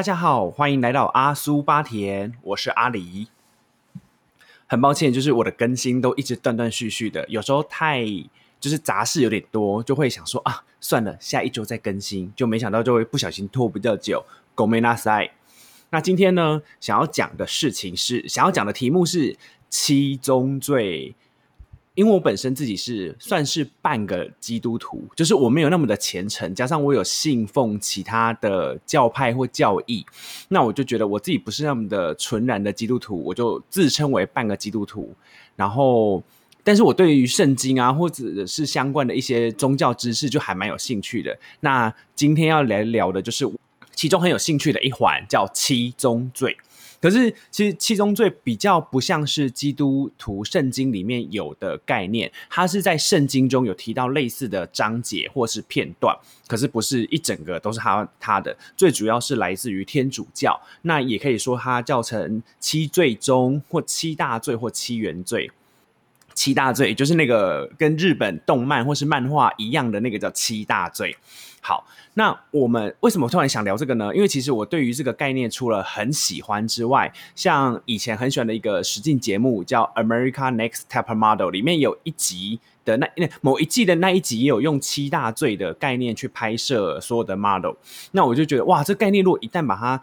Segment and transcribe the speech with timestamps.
[0.00, 3.26] 大家好，欢迎来到阿苏巴田，我是阿狸。
[4.66, 8.06] 很抱歉，就是我的更新都一直断断续续的，有时候太
[8.58, 14.24] 就是杂事有点多，就会想说啊，算了，下一周再更新，就没想到就会不小心拖比较久。
[14.54, 15.30] 狗没那塞。
[15.90, 19.36] 那今天呢，想要讲的事情是，想要讲的题目是
[19.68, 21.14] 七宗罪。
[22.00, 30.06] 因为我本身自己是算是半个基督徒，就是我没有那么的虔诚，加上我有信奉其他的教派或教义，
[30.48, 35.14] 那我就觉得我自己不是那么的纯然的基督徒，我就自称为半个基督徒。
[35.56, 36.22] 然后，
[36.64, 41.38] 但是我对于圣经啊，或者是相关的一些宗教知识，就还蛮有兴趣的。
[41.60, 43.46] 那今天要来聊的就是
[43.94, 46.56] 其中很有兴趣的一环，叫七宗罪。
[47.00, 56.14] 可是，其实七宗罪比较不像是基督徒圣经里面有的概念，它是在圣经中有提到类似的章节或是片段，
[56.46, 65.50] 可是不是一整个都是他他的，最主要是来自于天主教，那也可以说它叫成七罪宗或七大罪或七原罪。
[66.34, 71.16] 七大罪就是那个跟日本动漫或是漫画一样的那个叫七大罪。
[71.62, 74.14] 好，那我们为什么突然想聊这个呢？
[74.14, 87.74] 因为其实我对于这个概念除了很喜欢之外，像以前很喜欢的一个实境节目叫《America Next Top Model》，里面有一集的那那某一季的那一集也有用七大罪的概念去拍摄所有的 model。
[88.12, 90.02] 那我就觉得哇，这概念如果一旦把它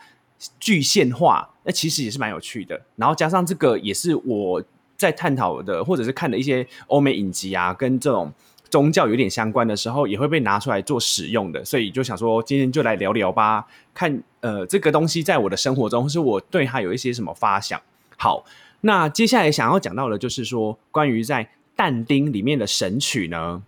[0.59, 2.79] 具现化，那其实也是蛮有趣的。
[2.95, 4.63] 然后加上这个也是我
[4.95, 8.31] 在探讨的，或者是看的一些欧美影集啊，跟这种。
[8.69, 17.81] 宗教有点相关的时候，也会被拿出来做使用的，所以就想说，今天就来聊聊吧，看呃这个东西在我的生活中，是我对它有一些什么发想。
[18.17, 18.45] 好，
[18.81, 23.61] 那接下来想要讲到的，就是说关于在但丁里面的神曲呢，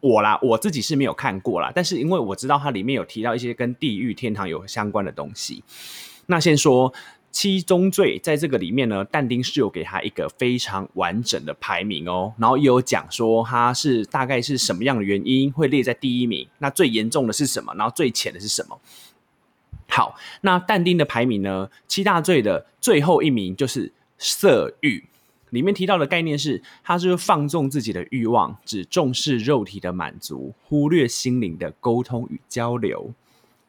[0.00, 5.62] 我啦我自己是没有看过啦，但是因为我知道它里面有提到一些跟地狱、天堂有相关的东西，
[6.26, 6.92] 那先说。
[7.36, 18.80] 七宗罪在这个里面呢，但丁是有给他一个非常完整的排名哦，然后也有讲说他是大概是什么样的原因会列在第一名，那最严重的是什么，然后最浅的是什么？
[19.86, 25.04] 好，那但丁的排名呢，七大罪的最后一名就是色欲，
[25.50, 33.12] 里面提到的概念是，他是放纵自己的欲望，只重视肉体的满足，忽略心灵的沟通与交流。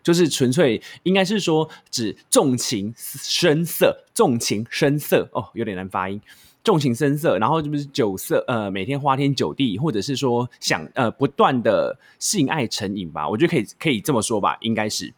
[0.07, 6.21] 就是纯粹应该是说，指纵情声色，纵情声色哦，有点难发音。
[6.63, 15.13] 纵情声色，然后就是酒色，呃，每天花天酒地，或者是说想呃不断的性爱成瘾吧，我觉得可以可以这么说吧，应该是。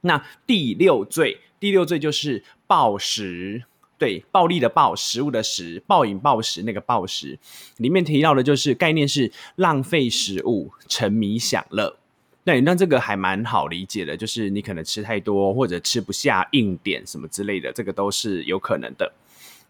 [0.00, 3.62] 那第六罪，第六罪就是暴食，
[3.96, 7.38] 对，暴力的暴，食物的食，暴饮暴食那个暴食，
[7.76, 11.96] 里面提到的就是概念是浪费食物，沉迷享乐。
[12.44, 19.10] 对，那这个还蛮好理解的，就是你可能吃太多或者吃不下硬点什么之类的，这个都是有可能的。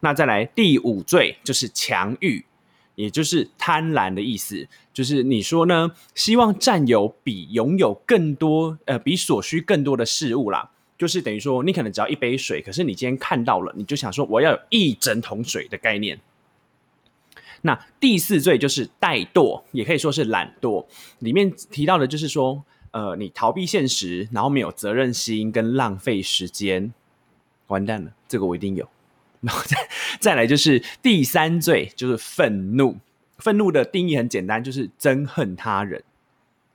[0.01, 2.45] 那再来第五罪就是强欲，
[2.97, 10.69] 也就是贪婪的意思，就是你说呢，希望占有比拥有更多，呃，比所需更多的事物啦，
[10.99, 16.19] 就是等于说你可能只要一杯水，可是你今天看到了，你就想说我要有一整桶水的概念。
[17.67, 20.85] 那第四罪就是怠惰，也可以说是懒惰。
[21.21, 26.93] 里面提到的就是说，呃，你逃避现实，然后没有责任心跟浪费时间，
[27.69, 28.13] 完蛋了。
[28.29, 28.87] 这个我一定有。
[29.41, 29.89] 然后再
[30.21, 32.99] 再来就是第三罪，就是愤怒。
[33.39, 36.05] 愤怒的定义很简单，就是憎恨他人。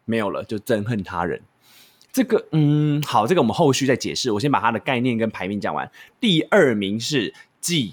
[0.05, 1.39] 没有了，就憎恨他人。
[2.11, 4.31] 这个，嗯，好，这个我们后续再解释。
[4.31, 5.91] 我先把它的概念跟排名讲完。
[6.19, 7.91] 第二名是嫉。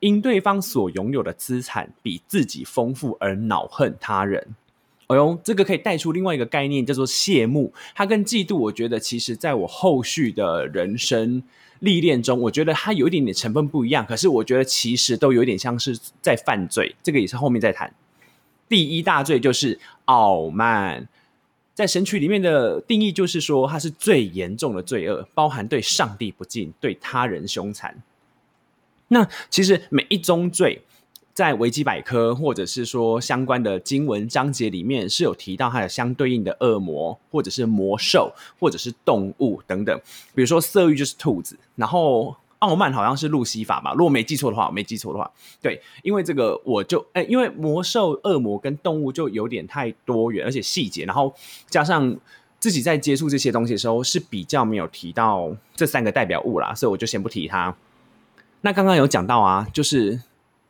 [0.00, 4.54] 因对方所拥有的资产比自己丰富而恼恨他人，
[5.06, 7.72] 哎呦，这个可以带出另外一个概念，叫做羡慕。
[7.94, 11.42] 它跟嫉妒，我觉得其实在我后续的人生
[11.80, 14.04] 历练中，我觉得它有一点点成分不一样。
[14.04, 17.92] 可是我觉得其实都有点像是在犯罪，这个也是后面再谈。
[18.68, 21.08] 第一大罪就是傲慢，
[21.72, 27.96] 在神曲里面的定义就是说，它是最严重的罪恶，包含对上帝不敬，对他人凶残。
[29.08, 30.82] 那其实每一宗罪，
[31.32, 40.00] 在维基百科或者是说相关的经文章节里面是有提到它的相对应的恶魔，或者是魔兽，或者是动物等等。
[40.34, 45.30] 比如说色欲就是兔子，然后傲慢好像是路西法吧，如果没记错的话，我没记错的话，
[45.60, 51.32] 对，因为这个我就哎，因为魔兽、恶魔跟动物就有点太多元，而且细节，然后
[51.68, 52.16] 加上
[52.58, 57.76] 自己在接触这些东西的时候是比较没有提到这三个代表物啦，所以我就先不提它。
[58.66, 60.20] 那刚刚有讲到啊，就是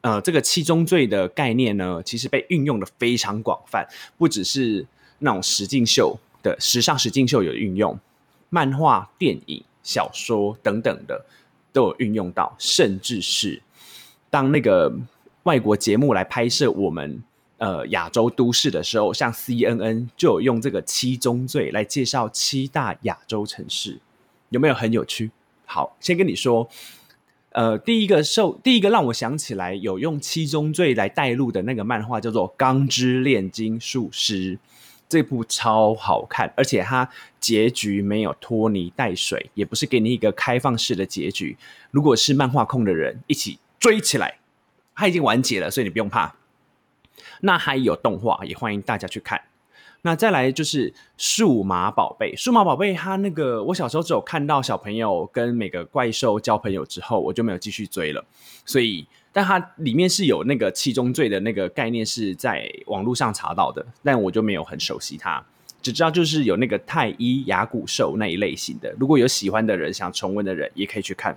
[0.02, 3.88] 呃，这个七宗罪的概念呢，其实被运用的非常广泛，
[4.18, 4.84] 不只是
[5.20, 7.98] 那种实境秀的时尚实境秀有运用，
[8.50, 11.24] 漫画、电影、小说等等的
[11.72, 13.62] 都有运用到，甚至是
[14.28, 14.92] 当那个
[15.44, 17.22] 外国节目来拍摄我们
[17.56, 23.98] 呃亚洲都市的时候，像 CNN 就有用这个七宗罪来介绍七大亚洲城市，
[24.50, 25.30] 有没有很有趣？
[25.64, 26.68] 好，先跟你说。
[27.56, 34.56] 呃，第一个受第一个让我想起来有用七宗罪来带路的那个漫画叫做《钢之炼金术师》，
[35.08, 37.08] 这部超好看，而且它
[37.40, 41.56] 结局没有拖泥带水，也不是给你一个开放式的结局。
[41.90, 44.36] 如果是漫画控的人一起追起来，
[44.94, 46.36] 它已经完结了，所以你不用怕。
[47.40, 49.40] 那还有动画，也欢迎大家去看。
[50.06, 58.24] 那再来就是数码宝贝，数码宝贝它那个，我小时候只有看到小朋友跟每个怪兽交朋友之后，我就没有继续追了。
[58.64, 65.44] 所以，但它里面是有那个七宗罪的那个概念，是在网络上查到的，但我就没有很熟悉它，
[65.82, 68.94] 只知道就是有那个太一牙骨兽那一类型的。
[69.00, 71.36] 如果有喜欢的人想重温的人，也可以去看。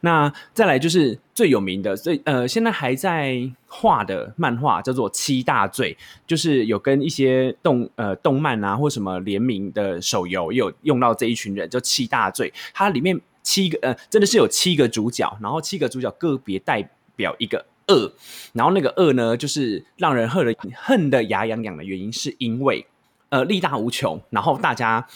[0.00, 5.96] 那再来就是最有名的，最呃，现在还在画的漫画叫做《七大罪》，
[6.26, 12.52] 就是有跟一些动呃动漫啊或什么联名的手游也有用到这一群人，叫七大罪。
[12.74, 18.12] 它里面七个呃，真的是有七个主角，然后七个主角个别代表一个恶，
[18.52, 22.86] 然后那个恶呢，就是让人恨的恨的牙痒痒的原因，是因为
[23.30, 25.06] 呃力大无穷，然后大家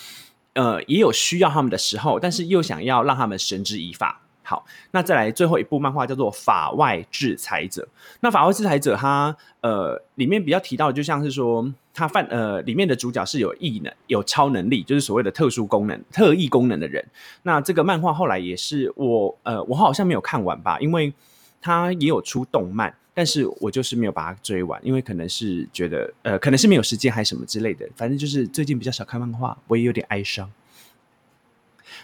[0.54, 4.22] 呃也有需要他们的时候，但是又想要让他们绳之以法。
[4.48, 7.82] 好，那再来最后一部漫画叫做《法外制裁者》。
[8.20, 17.04] 那《法外制裁者》它呃里面比较提到，就像是说，它犯呃里面的主角是有异能、有超能力，就是所谓的特殊功能、特异功能的人。
[17.42, 21.12] 那这个漫画后来也是我呃我好像没有看完吧，因为
[21.60, 30.48] 它也有出动漫，但是我就是没有把它追完，因为可能是觉得呃可能是没有时间还是什么之类的，反正就是最近比较少看漫画，我也有点哀伤。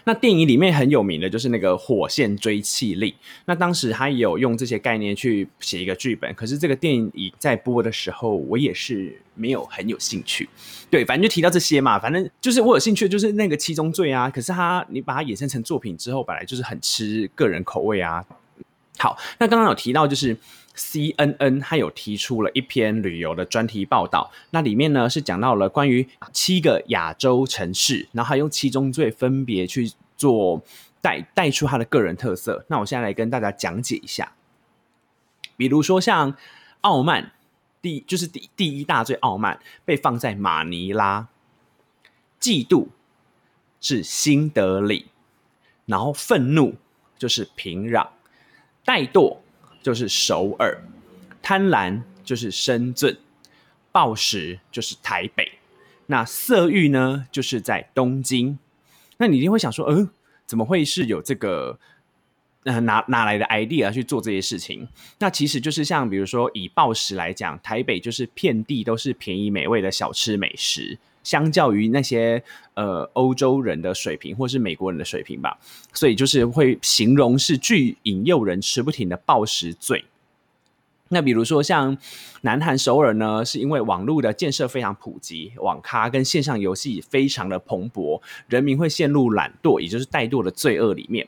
[0.05, 3.15] 那电影里面很有名的就是那个火线追气力。
[3.45, 10.47] 那当时他也有用这些概念去写一个剧本，可是这个电影在播的时候，我也是没有很有兴趣。
[10.89, 14.29] 对，反正就提到这些嘛，反正就是我有兴趣，就是那个七宗罪啊。
[14.29, 18.23] 可是他你把它衍生成作品之后，本来就是很吃个人口味啊。
[18.99, 20.37] 好，那刚刚有提到就是
[20.75, 30.61] CNN 他有提出了一篇旅游的专题报道，那里面呢是讲到了关于七个亚洲城市，然后还用七宗罪分别去做
[30.99, 32.65] 带带出他的个人特色。
[32.69, 34.33] 那我现在来跟大家讲解一下，
[35.55, 36.35] 比如说像
[36.81, 37.33] 傲慢，
[37.81, 41.27] 第就是第第一大罪傲慢被放在马尼拉，
[42.39, 42.87] 嫉妒
[43.79, 45.07] 是新德里，
[45.85, 46.75] 然后愤怒
[47.17, 48.07] 就是平壤。
[48.85, 49.37] 怠惰
[49.83, 50.81] 就是首尔，
[51.43, 53.15] 贪婪就是深圳，
[53.91, 55.51] 暴食就是台北，
[56.07, 58.57] 那色欲呢，就是在东京。
[59.17, 60.09] 那你一定会想说，嗯，
[60.47, 61.77] 怎么会是有这个？
[62.63, 64.87] 呃，哪哪来的 idea 去做这些事情？
[65.19, 70.97] 那其实就是像比如说以暴食来讲，台北就是遍地都是便宜美味的小吃美食。
[71.23, 72.43] 相较于那些
[72.73, 75.57] 呃欧洲人的水平，或是美国人的水平吧，
[75.93, 80.03] 所以就是会形容是巨引诱人吃不停的暴食罪。
[81.07, 81.97] 那比如说像
[82.41, 91.25] 南韩首尔呢，是因为网络的建设非常普及，网咖跟线上游戏非常的蓬勃，人民会陷入懒惰，也就是怠惰的罪恶里面。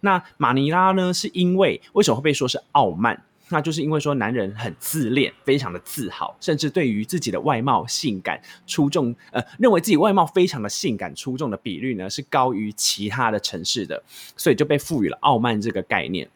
[0.00, 3.22] 那马尼拉呢，是因为为什么会被说是傲慢？
[3.50, 14.02] 那就是因为说男人很自恋，非常的自豪，甚至对于自己的外貌性感出众，呃，认为自己外貌非常的性感出众的比率呢是高于其他的城市的，
[14.36, 16.28] 所以就被赋予了傲慢这个概念。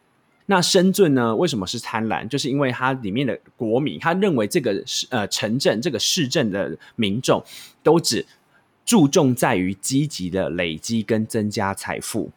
[0.47, 2.27] 那深圳呢，为什么是贪婪？
[2.27, 7.41] 就是因为它里面的国民，他认为这个市呃城镇这个市镇的民众
[7.83, 8.25] 都只
[8.83, 12.31] 注重在于积极的累积跟增加财富，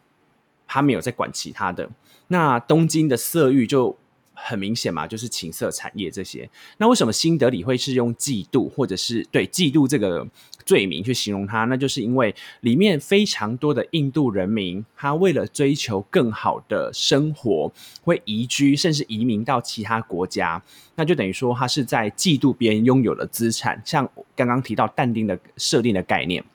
[0.67, 1.89] 他没有在管其他的。
[2.27, 3.97] 那东京的色欲就。
[4.39, 6.47] 很明显嘛，就是情色产业这些。
[6.77, 10.25] 那为什么新德里会是用嫉妒，或者是对嫉妒这个
[10.63, 11.65] 罪名去形容它？
[11.65, 20.61] 那就是因为里面非常多的印度人民，他为了追求更好的生活，会移居甚至移民到其他国家。
[20.93, 23.81] 那就等于说，他是在嫉妒别人拥有的资产。
[23.83, 26.45] 像刚刚提到但丁的设定的概念。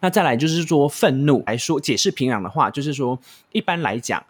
[0.00, 3.18] 那再来就是说，愤怒来说解释平壤的话，就是说
[3.52, 4.24] 一般来讲。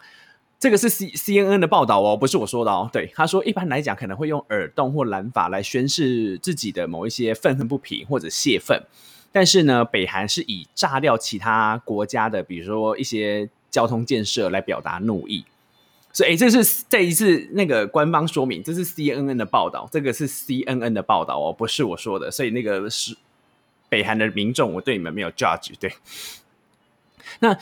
[0.59, 2.89] 这个是 C C N N 的报道哦，不是我说的哦。
[2.91, 8.81] 对，他说一般来讲可能会用耳洞或蓝法来宣示自己的某一些愤恨不平或者泄愤，
[9.31, 15.45] 但是呢，北韩是以炸掉其他国家的，比如说一些交通建设来表达怒意。
[16.11, 22.31] 所以，这是这一次那个官方说明，这是 C N N 的报道，这个是 C N N 的报道哦，不是我说的。
[22.31, 23.15] 所以那个是
[23.89, 25.71] 北韩的民众，我对你们没有 judge。
[25.79, 25.91] 对，
[27.39, 27.57] 那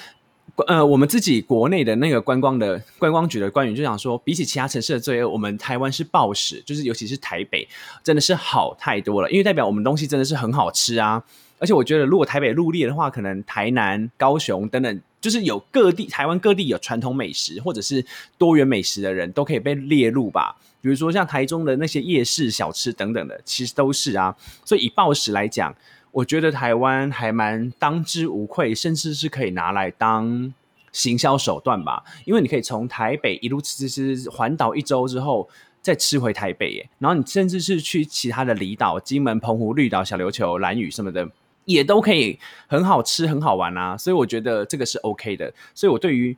[0.67, 7.67] 呃，我们自己国内的那个观光的观光局的官员就想说，比起其他城市的罪恶，我们台湾是暴食，就是尤其是台北，
[8.03, 11.23] 真的是好太多了，因为代表我们东西真的是很好吃啊。
[11.57, 18.05] 而且我觉得，如果台北入列的话，可能台南、高雄等等，就是有各地台湾各地有传统美食或者是
[18.37, 20.57] 多元美食的人，都可以被列入吧。
[20.81, 24.35] 比如说像台中的那些夜市小吃等等的，其实都是啊。
[24.63, 25.73] 所以以暴食来讲，
[26.15, 30.53] 我觉得台湾还蛮当之无愧，甚至是可以拿来当
[30.91, 32.03] 行销手段吧。
[32.23, 35.49] 因为你可以从台北一路吃吃吃环岛一周之后。
[35.85, 41.29] 再吃回台北耶，然后你甚至是去其他的离岛，金门、澎湖、绿岛、小琉球、蓝屿什么的，
[41.65, 43.95] 也都可以很好吃、很好玩啊。
[43.95, 45.53] 所以我觉得这个是 OK 的。
[45.75, 46.35] 所以我对于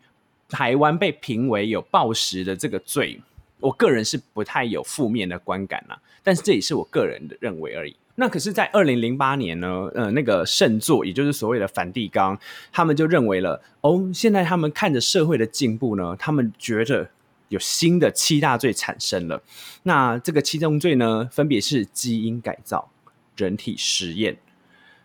[0.50, 3.22] 台湾被评为有暴食的这个罪，
[3.62, 5.98] 我个人是不太有负面的观感啦。
[6.22, 7.96] 但是这也是我个人的认为而已。
[8.20, 12.38] 那可是，在二零零八年呢，呃，那个圣座，也就是所谓的梵蒂冈，
[12.72, 17.10] 他们就认为了，哦，现在他们看着社会的进步呢，他们觉得。
[17.50, 19.42] 有新的七大罪产生了，
[19.84, 22.92] 那这个七宗罪呢，分别是基因改造、
[23.38, 24.36] 人体实验、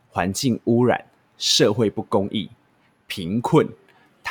[0.09, 1.07] 环境污染、
[1.39, 2.51] 社会不公义、
[3.07, 3.69] 贫困、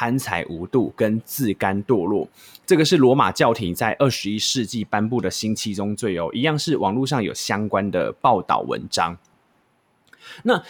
[0.01, 2.27] 贪财无度跟自甘堕落。
[2.65, 9.15] 这个是罗马教廷在二十一世纪颁布的新七宗罪哦，一样是网络上有相关的报道文章。
[10.41, 10.63] 那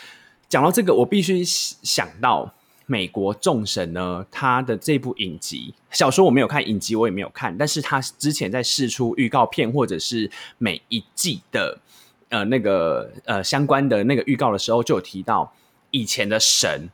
[0.49, 2.53] 讲到这个，我必须想到。
[2.87, 4.25] 美国众神呢？
[4.29, 7.57] 他的这部影集小说我没有看，影集我也没有看。
[7.57, 11.79] 但是他之前在试出预告片或者是每一季的
[12.27, 15.53] 呃那个呃相关的那个预告的时候，就有提到
[15.91, 16.89] 以前的神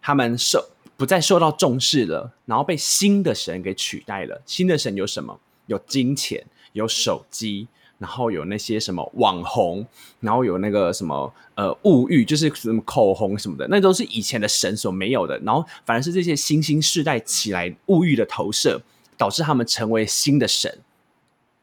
[0.00, 4.42] 他们受不再受到重视了，然后被新的神给取代了。
[4.46, 5.38] 新的神有什么？
[5.66, 7.68] 有金钱，有手机。
[7.98, 9.86] 然后有那些什么网红，
[10.20, 15.38] 然后有那个什么呃物欲，就是什么口红什么的，那都是以前的神所没有的。
[15.38, 18.82] 然后反而是这些新兴世代起来物欲的投射，
[19.16, 20.78] 导致他们成为新的神。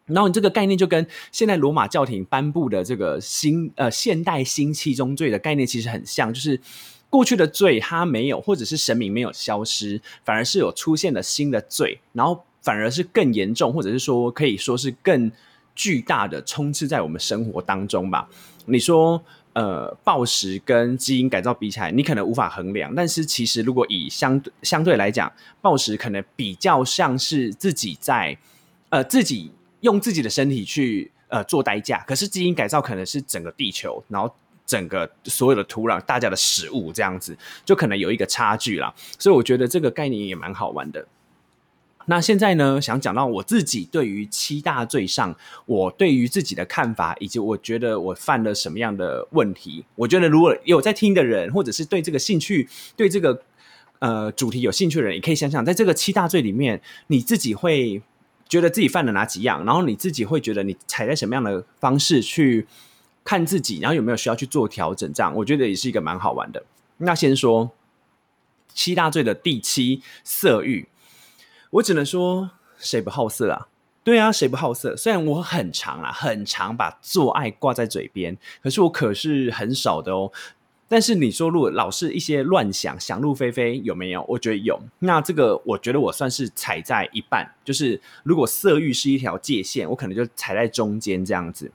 [0.08, 6.60] 然后你这个概念就跟现在罗马教廷颁布的这个新呃现代新七宗罪的概念其实很像，就是
[7.14, 15.32] 过去的罪它没有，或者是神明没有消失，反而是有出现了新的罪，然后反而是更严重，或者是说可以说是更。
[15.76, 18.30] 巨大的充斥在我们生活当中吧。
[18.68, 19.20] 你说，
[19.54, 22.94] 呃，暴食跟基因改造比起来，你可能无法衡量。
[22.94, 28.38] 但是其实，如果以相对相对来讲，暴食可能比较像是自己在
[28.90, 29.52] 呃自己
[29.82, 34.32] 用自己的身体去呃做代价，可是基因改造可能是整个地球，然后
[34.66, 38.94] 整个所有的土壤、大家的食物这样子，就可能有一个差距啦。
[39.20, 41.06] 所以我觉得这个概念也蛮好玩的。
[42.06, 45.34] 那现在呢，想讲到我自己对于七大罪上，
[45.66, 49.86] 我对于自己的看法，以及我觉得我犯了什么样的问题。
[49.96, 52.68] 我觉得如果有在听的人，或者是对这个兴趣、
[52.98, 53.42] 对这个
[54.00, 58.02] 呃主题有兴趣的人，也可以想想，在这个七大罪里面，你自己会
[58.50, 62.68] 觉得自己犯了哪几样，然后你自己会觉得你踩在什么样的方式去
[63.24, 65.12] 看自己，然后有没有需要去做调整？
[65.14, 66.64] 这样我觉得也是一个蛮好玩的。
[66.98, 67.72] 那先说
[68.74, 70.88] 七大罪的第七色欲。
[71.72, 73.68] 我只能说，谁不好色啊？
[74.04, 74.96] 对啊，谁不好色？
[74.96, 80.32] 虽然我很常啊，很常把做爱挂在嘴边，可是我可是很少的哦。
[80.88, 84.24] 但是你说，如果老是一些乱想、想入非非，有没有？
[84.28, 84.80] 我觉得有。
[85.00, 91.72] 那这个，我觉得我算是踩在一半，就是如果色欲是一条界限，我可能就踩在中间这样子。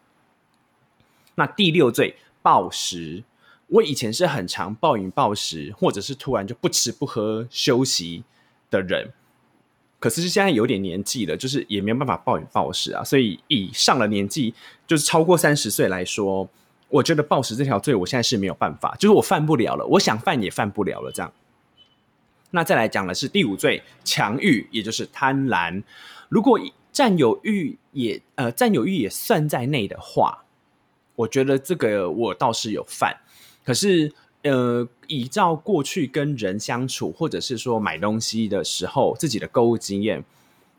[1.39, 3.23] 那第六罪暴食，
[3.69, 8.25] 我以前是很常暴饮暴食，或者是突然就不吃不喝休息
[8.73, 9.13] 的人。
[10.01, 13.05] 可是现在有点年纪了，就是也没有办法暴饮暴食啊。
[13.05, 14.53] 所以以上了年纪，
[14.85, 16.49] 就是超过三十岁来说，
[16.89, 19.87] 我觉得暴食这条罪，我现在是没有办法，就是我犯不了了。
[19.87, 21.13] 我想犯也犯不了了。
[21.13, 21.33] 这样，
[22.51, 25.85] 那再来讲的是第五罪强欲，也就是贪婪。
[26.29, 26.59] 如果
[26.93, 30.45] 占有欲也呃占有欲也算在内的话，
[31.19, 33.17] 我觉得这个我倒是有犯。
[33.65, 34.13] 可是。
[34.45, 40.25] 呃，依照过去跟人相处，或者是说买东西的时候，自己的购物经验，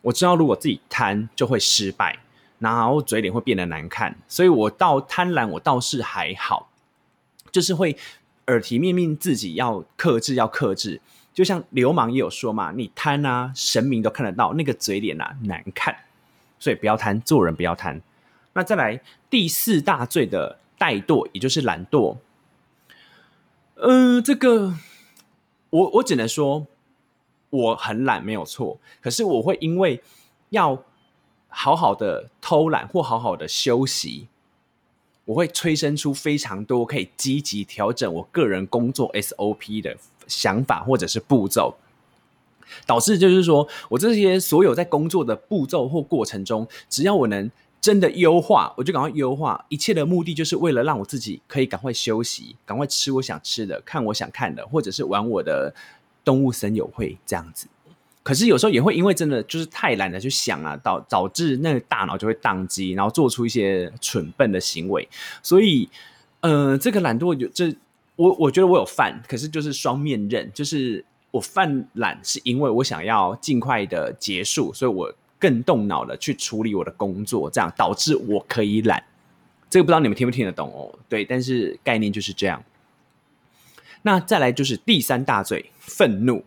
[0.02, 2.18] 我知道如果自己贪就会失败，
[2.60, 6.70] 然后嘴脸会变得难看，所以我到贪婪，我倒是还好，
[7.52, 7.98] 就是会
[8.48, 11.02] 耳提面命自己要克制，要克制。
[11.34, 15.94] 就像流氓也有说嘛，你贪啊，神明都看得到，那个嘴脸啊难看，
[16.58, 18.02] 所以不要贪，做人不要贪。
[18.54, 22.18] 那再来第四大罪的怠惰，也就是懒惰。
[23.76, 24.74] 嗯，这个
[25.70, 26.66] 我我只能说
[27.50, 28.78] 我很懒，没有错。
[29.02, 30.02] 可是我会因为
[30.50, 30.84] 要
[31.48, 34.28] 好好的偷懒或好好的休息，
[35.26, 39.96] 我会催生出非常多可以积极调整我个人工作 SOP 的
[40.28, 41.76] 想法或者是步骤。
[42.86, 47.50] 导致就是说我这些所有在工作的步骤或过程中，只要我能
[47.82, 49.64] 真的优化，我就赶快优化。
[49.70, 55.74] 一切的目的就是为了让我自己可以赶快休息，赶快吃我想吃的，看我想看的，或者是玩我的
[56.24, 57.68] 动物森友会这样子。
[58.22, 65.08] 可是有时候也会因为真的就是太懒得去想啊，导导致那个大脑就会宕机，然后做出一些蠢笨的行为。
[65.42, 65.90] 所以，
[66.42, 67.74] 呃，这个懒惰有这
[68.16, 71.06] 我我觉得我有犯，可是就是双面刃，就是。
[71.32, 79.02] 我犯懒是因为我想要尽快的结束，所以我更动脑的去处理我的工作，这样导致我可以懒。
[79.70, 81.00] 这个不知道你们听不听得懂哦？
[81.08, 82.62] 对，但是概念就是这样。
[84.02, 86.44] 那再来就是第三大罪，愤怒。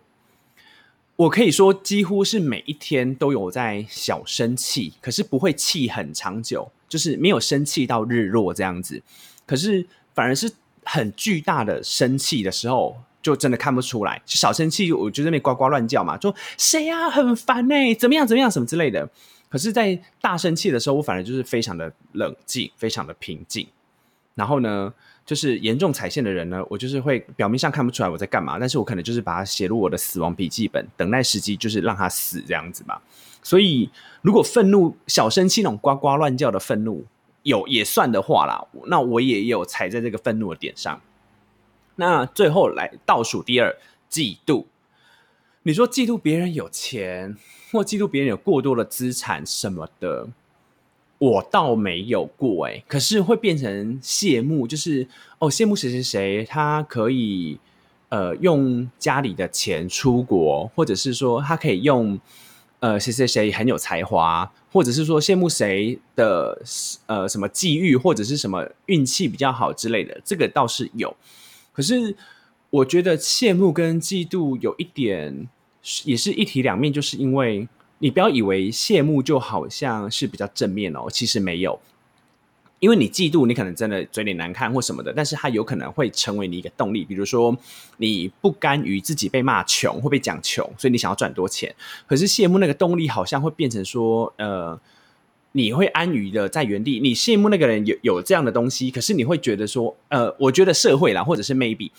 [1.17, 9.03] 我可以说几乎是每一天都有在小生气，可是不会气很长久，就是没有生气到日落这样子。
[9.47, 10.53] 可是反而是
[10.85, 12.97] 很巨大的生气的时候。
[13.23, 19.09] 就真的看不出来，小生气，我就在那呱呱乱叫嘛，说谁呀，很烦呢，怎么样怎么样什么之类的。
[19.49, 23.67] 可是，在大生气的时候，我反而就是非常的冷静，非常的平静。
[24.35, 24.93] 然后呢，
[25.27, 33.03] 就是严重踩线的人呢，我就是会表面上看不出来我在干嘛，但是我可能就是把它写入我的死亡笔记本，等待时机，就是让他死这样子吧。
[33.43, 33.91] 所以，
[34.23, 37.05] 如果愤怒、小生气那种呱呱乱叫的愤怒
[37.43, 40.99] 有也算的话啦，那我也有踩在这个愤怒的点上。
[42.03, 43.79] 那最后来倒数第二，
[44.11, 44.65] 嫉妒。
[45.63, 47.37] 你说嫉妒别人有钱，
[47.71, 50.27] 或嫉妒别人有过多的资产什么的，
[51.19, 52.83] 我倒没有过哎。
[52.89, 55.07] 可是会变成羡慕，就是
[55.39, 57.61] 哦，羡慕谁谁谁，他可以
[58.09, 62.19] 呃用家里的钱出国，或者是说他可以用
[62.81, 66.61] 呃谁谁谁很有才华，或者是说羡慕谁的
[67.07, 71.17] 呃什么际遇，或者是什么运气比较好之类的，这个倒是有。
[71.73, 72.15] 可是，
[72.71, 75.49] 我觉得羡慕跟嫉妒有一点
[76.05, 77.67] 也是一体两面，就是因为
[77.99, 81.81] 你不要以为羡慕就好像是比较正面哦，其实没有。
[82.79, 87.05] 因为你嫉妒，你可能真的嘴脸难看或什么的，但是它有可能会成为你一个动力。
[87.05, 87.57] 比如说，
[87.97, 91.75] 你不甘于自己被骂穷，或被讲穷，所以你想要赚多钱。
[92.07, 94.79] 可是羡慕那个动力好像会变成说，呃。
[95.55, 101.91] 你会安于的在原地，你羡慕那个人有有这样的东西，可是你会觉得说，呃，我觉得社会啦，或者是 maybe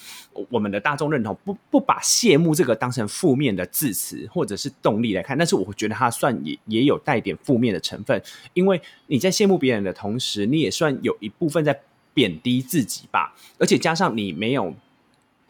[0.50, 8.20] 我们的大众认同不不把羡慕这个当成负面的字词或者是动力来看，但是我觉得它算也也有带点负面的成分，
[8.56, 11.80] 因为你在羡慕别人的同时，你也算有一部分在
[12.14, 14.74] 贬低自己吧，而且加上你没有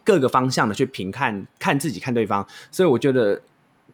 [0.04, 3.40] 各个方向的去评看看自己看对方，所以我觉得。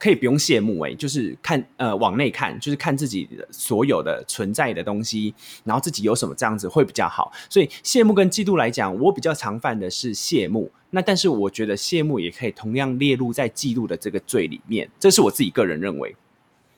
[0.01, 7.31] 可以不用羡慕哎，就是看呃往内看，就是看自己所有的存在的东西，然后自己有什么这样子会比较好。
[7.51, 10.73] 所以羡慕跟嫉妒来讲，我比较常犯的是羡慕。
[10.93, 16.17] 那但是我觉得羡慕也可以同样列入在嫉妒的这个罪里面，这是我自己个人认为。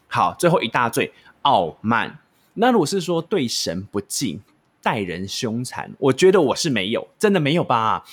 [0.08, 2.18] 好，最后一大罪傲慢。
[2.54, 4.42] 那如果是说对神不敬、
[4.82, 8.04] 待人凶残，我觉得我是没有，真的没有吧。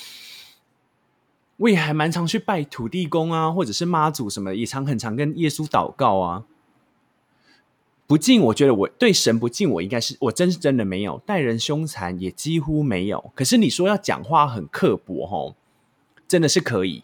[1.59, 6.45] 我也还蛮常去拜土地公啊，或者是妈祖什么，也常很常跟耶稣祷告啊。
[8.07, 11.21] 不敬，我觉得我对神不敬，我应该是我真是真的没有。
[11.25, 13.31] 待人凶残也几乎没有。
[13.35, 15.55] 可是你说要讲话很刻薄，吼，
[16.27, 17.03] 真的是可以。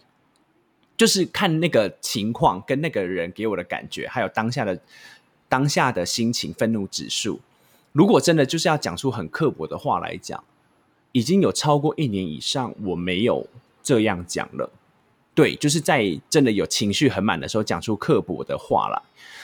[0.96, 4.80] 就是看那个情况跟那个人给我的感觉，还有当下的
[5.48, 7.40] 当下的心情、愤怒指数。
[7.92, 10.42] 如果真的就是要讲出很刻薄的话来讲，
[11.12, 13.46] 已经有超过一年以上，我没有。
[13.86, 14.68] 这样讲了，
[15.32, 19.00] 对，就是在真的有情绪很满的时候讲出刻薄的话了。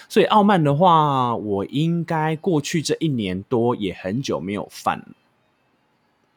[0.08, 5.06] 所以傲慢的话，我应该过去这一年多也很久没有犯，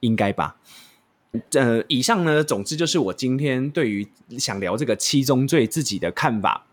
[0.01, 0.57] 应该吧？
[1.53, 6.67] 呃，以上呢，总之就是我今天对于想聊这个七宗罪自己的看法。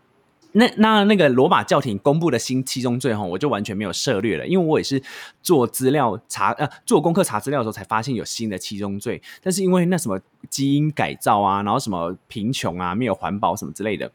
[0.55, 5.01] 那那那个罗马教廷公布的新七宗罪哈，我就完全没有涉略了，因为我也是
[5.41, 14.11] 做资料查呃做功课查资料的时候才发现有新的七宗罪，但是因为那什么基因改造啊，然后什么贫穷啊，没有环保什么之类的，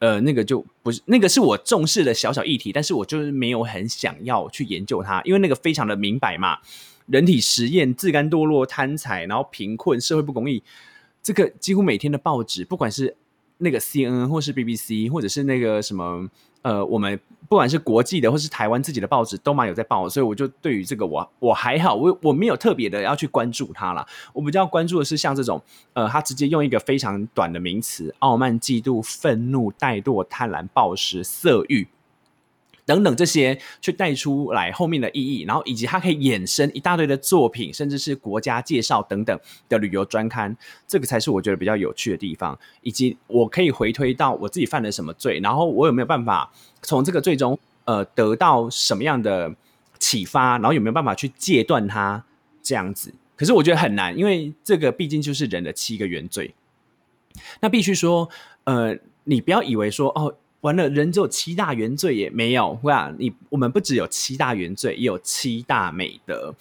[0.00, 6.58] 呃，那个就不是那个是我重视的小小议题，但是我就是没有很想要去研究它，因为那个非常的明白嘛，
[7.06, 10.62] 人体实验、自甘堕落、贪财，然后贫困、社会不公义，
[11.22, 13.16] 这个几乎每天的报纸，不管是。
[13.60, 16.28] 那个 C N N 或是 B B C 或者是那个什么
[16.62, 17.18] 呃，我们
[17.48, 24.06] 不管是国际的或是台湾自己的报纸都蛮有在报，所以我就对于这个我我还好，我我没有特别的要去关注它啦。
[24.32, 25.62] 我比较关注的是像这种
[25.94, 31.88] 呃，他直接用一个非常短的名词：傲慢、嫉妒、愤怒、怠惰、贪婪、暴食、色欲。
[32.90, 40.56] 等等这些，去带出来后面的意义，然后以及它可以衍生一大堆的作品，甚至是国家介绍等等的旅游专刊，
[40.88, 42.58] 这个才是我觉得比较有趣的地方。
[42.82, 49.54] 以及我可以回推到我自己犯了什么罪，然后我有没有办法从这个罪中呃得到什么样的
[50.00, 52.24] 启发，然后有没有办法去戒断它
[52.60, 53.14] 这样子？
[53.36, 56.52] 可是我觉得很难，因为这个毕竟就是人的七个原罪。
[57.60, 58.28] 那必须说，
[58.64, 60.34] 呃，你不要以为说哦。
[60.62, 63.10] 完了，人只有七大原罪也没有，哇！
[63.18, 66.54] 你我们不只有七大原罪，也有七大美德，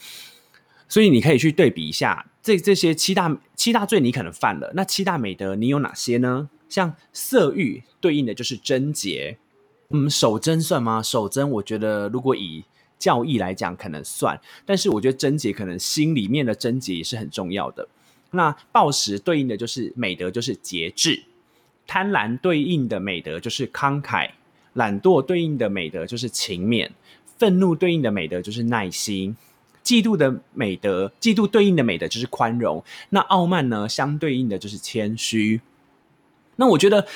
[0.88, 6.50] 所以你可以去对比一下，这这些七大七大罪你可能犯了，那七大美德你有哪些呢？
[6.70, 9.38] 像色欲对应的就是贞洁，
[9.90, 11.04] 嗯，守贞算吗？
[11.04, 12.64] 守贞，我觉得如果以
[12.98, 17.88] 教义来讲可能算，但是我觉得贞洁可能心里面的贞洁也是很重要的。
[18.32, 21.24] 那暴食对应的就是美德，就是节制。
[21.90, 24.30] 贪婪对应的美德就是慷慨，
[24.74, 26.88] 懒惰对应的美德就是勤勉，
[27.40, 29.36] 愤怒对应的美德就是耐心，
[29.84, 32.84] 嫉妒的美德，嫉妒对应的美德就是宽容。
[33.10, 35.62] 那傲慢呢，相对应的就是谦虚。
[36.58, 37.08] 那我觉得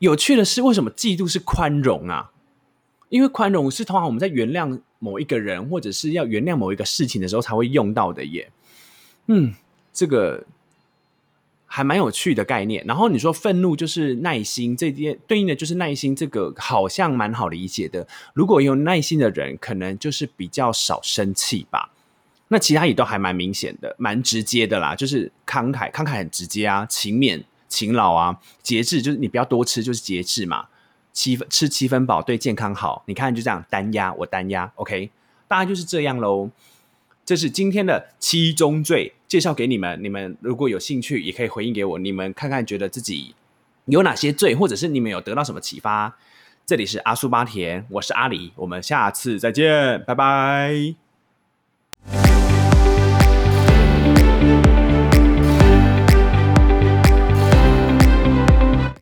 [0.00, 2.30] 有趣的是，为什么嫉妒是宽容啊？
[3.08, 8.52] 因为宽容是通常我们在原谅某一个人，或者是要原谅某一个事情的时候才会用到的耶。
[9.28, 9.54] 嗯，
[9.94, 10.44] 这个。
[11.72, 18.04] 还蛮有趣的概念，然后你说愤怒就是耐心，这件对应的就是耐心，这个好像蛮好理解的。
[18.34, 21.92] 如果有耐心的人，可能就是比较少生气吧。
[22.48, 30.66] 那其他也都还蛮明显的，蛮直接的啦，就是慷慨，慷慨很直接啊，勤勉、勤劳啊，节制就是你不要多吃，就是节制嘛。
[31.12, 35.10] 七分吃七分饱对健康好，你看就这样单压，我单压，OK，
[35.46, 36.50] 大概就是这样喽。
[37.24, 41.98] 这是今天的七宗罪介绍给你们，你们如果有兴趣，也可以回应给我。
[42.00, 43.36] 你们看看，觉得自己
[43.84, 46.16] 有哪些罪，或者是你们有得到什么启发？
[46.66, 50.96] 这里是阿苏巴田，我是阿里，我们下次再见，拜拜。